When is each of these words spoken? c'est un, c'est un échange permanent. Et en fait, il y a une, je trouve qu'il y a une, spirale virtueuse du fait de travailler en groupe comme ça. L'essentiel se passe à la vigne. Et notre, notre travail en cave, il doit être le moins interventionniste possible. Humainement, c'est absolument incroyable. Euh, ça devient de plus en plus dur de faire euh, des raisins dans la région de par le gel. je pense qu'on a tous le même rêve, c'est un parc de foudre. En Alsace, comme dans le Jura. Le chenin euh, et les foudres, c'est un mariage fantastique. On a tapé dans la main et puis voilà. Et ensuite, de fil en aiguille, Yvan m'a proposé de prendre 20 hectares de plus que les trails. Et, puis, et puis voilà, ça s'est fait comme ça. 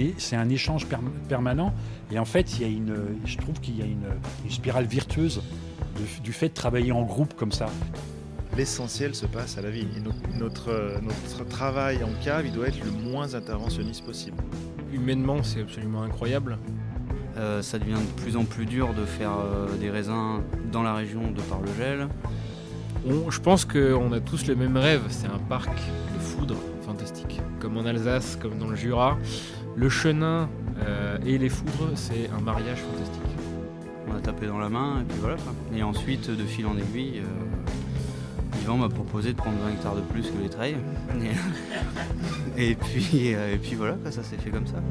c'est 0.00 0.06
un, 0.06 0.18
c'est 0.18 0.36
un 0.36 0.48
échange 0.48 0.86
permanent. 1.28 1.72
Et 2.10 2.18
en 2.18 2.24
fait, 2.24 2.58
il 2.58 2.62
y 2.62 2.64
a 2.64 2.68
une, 2.68 2.94
je 3.24 3.36
trouve 3.36 3.60
qu'il 3.60 3.78
y 3.78 3.82
a 3.82 3.86
une, 3.86 4.06
spirale 4.48 4.86
virtueuse 4.86 5.42
du 6.22 6.32
fait 6.32 6.48
de 6.48 6.54
travailler 6.54 6.92
en 6.92 7.02
groupe 7.02 7.34
comme 7.34 7.52
ça. 7.52 7.66
L'essentiel 8.56 9.14
se 9.14 9.26
passe 9.26 9.58
à 9.58 9.62
la 9.62 9.70
vigne. 9.70 9.88
Et 9.96 10.38
notre, 10.38 11.00
notre 11.02 11.46
travail 11.48 12.02
en 12.02 12.10
cave, 12.22 12.46
il 12.46 12.52
doit 12.52 12.68
être 12.68 12.82
le 12.84 12.90
moins 12.90 13.34
interventionniste 13.34 14.04
possible. 14.04 14.36
Humainement, 14.92 15.42
c'est 15.42 15.60
absolument 15.60 16.02
incroyable. 16.02 16.58
Euh, 17.36 17.62
ça 17.62 17.78
devient 17.78 17.94
de 17.94 18.22
plus 18.22 18.36
en 18.36 18.44
plus 18.44 18.66
dur 18.66 18.92
de 18.92 19.04
faire 19.04 19.32
euh, 19.38 19.68
des 19.76 19.88
raisins 19.88 20.40
dans 20.72 20.82
la 20.82 20.94
région 20.94 21.30
de 21.30 21.40
par 21.42 21.60
le 21.60 21.68
gel. 21.78 22.08
je 23.06 23.40
pense 23.40 23.64
qu'on 23.64 24.12
a 24.12 24.20
tous 24.20 24.46
le 24.46 24.56
même 24.56 24.76
rêve, 24.76 25.02
c'est 25.10 25.28
un 25.28 25.38
parc 25.38 25.70
de 25.70 26.18
foudre. 26.18 26.56
En 27.76 27.86
Alsace, 27.86 28.36
comme 28.36 28.58
dans 28.58 28.68
le 28.68 28.76
Jura. 28.76 29.16
Le 29.76 29.88
chenin 29.88 30.48
euh, 30.84 31.18
et 31.24 31.38
les 31.38 31.48
foudres, 31.48 31.92
c'est 31.94 32.28
un 32.36 32.40
mariage 32.40 32.78
fantastique. 32.78 33.22
On 34.08 34.16
a 34.16 34.20
tapé 34.20 34.46
dans 34.46 34.58
la 34.58 34.68
main 34.68 35.00
et 35.00 35.04
puis 35.04 35.18
voilà. 35.20 35.36
Et 35.74 35.82
ensuite, 35.82 36.30
de 36.30 36.44
fil 36.44 36.66
en 36.66 36.76
aiguille, 36.76 37.22
Yvan 38.62 38.76
m'a 38.76 38.88
proposé 38.88 39.32
de 39.32 39.36
prendre 39.36 39.56
20 39.64 39.70
hectares 39.70 39.96
de 39.96 40.00
plus 40.00 40.22
que 40.22 40.42
les 40.42 40.48
trails. 40.48 40.76
Et, 42.56 42.74
puis, 42.74 43.28
et 43.28 43.58
puis 43.62 43.74
voilà, 43.74 43.96
ça 44.10 44.22
s'est 44.22 44.36
fait 44.36 44.50
comme 44.50 44.66
ça. 44.66 44.82